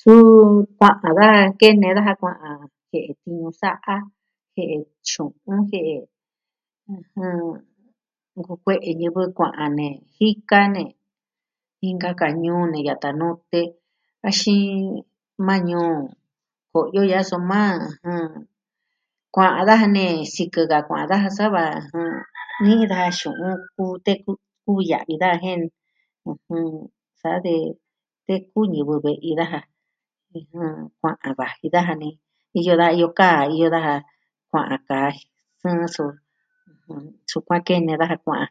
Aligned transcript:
Suu, 0.00 0.24
kua'an 0.78 1.14
da 1.18 1.28
kene 1.60 1.88
daja 1.96 2.14
kua'an 2.22 2.56
ke'en 2.90 3.14
tiñu 3.22 3.48
sa'a, 3.60 3.96
ke'en 4.54 4.80
tyu'un, 5.06 5.60
ke'en 5.70 5.84
ɨjɨn... 6.96 7.40
nku 8.38 8.54
kue'e 8.64 8.90
ñɨvɨ 9.00 9.22
kua'an 9.36 9.70
nejika 9.80 10.60
ne 10.74 10.84
inka 11.88 12.10
ka 12.20 12.28
ñuu 12.42 12.62
ne 12.72 12.78
yata 12.88 13.08
nute 13.20 13.60
axin 14.28 14.76
maa 15.46 15.60
Ñuu 15.68 15.92
Ko'yo 16.72 17.02
ya'a 17.12 17.28
soma 17.30 17.60
ɨjɨn, 17.74 18.26
kua'an 19.34 19.64
daja 19.68 19.86
ne 19.96 20.04
sikɨ 20.34 20.60
da 20.70 20.78
kuaan 20.88 21.08
daja 21.10 21.28
sava 21.38 21.62
ɨjɨn... 21.80 22.12
ni'i 22.62 22.84
daja 22.90 23.10
xu'un 23.20 23.54
kuteku 23.74 24.30
kuya'vi 24.64 25.14
daja 25.22 25.36
jen 25.44 25.60
ɨjɨn... 26.28 26.66
sa 27.20 27.30
de 27.44 27.54
teku 28.26 28.60
ñɨvɨ 28.72 28.94
ve'i 29.04 29.30
daja 29.40 29.60
ɨjɨn... 30.36 30.72
kua'an 31.00 31.32
vaji 31.38 31.66
daja 31.74 31.92
ne 32.02 32.08
iyo 32.58 32.72
da 32.80 32.86
iyo 32.96 33.06
kaa 33.18 33.40
iyo 33.54 33.66
daja 33.74 33.92
kua'an 34.50 34.80
ka 34.88 34.96
sɨɨn 35.60 35.86
su. 35.96 36.06
Sukuan 37.30 37.60
kene 37.66 37.92
daja 38.00 38.16
kua'an. 38.24 38.50